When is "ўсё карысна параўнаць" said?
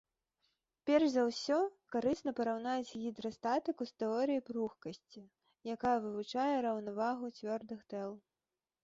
1.25-2.95